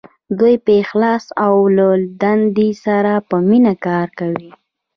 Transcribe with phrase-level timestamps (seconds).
[0.39, 1.87] دوی په اخلاص او له
[2.21, 4.49] دندې سره په مینه کار کوي.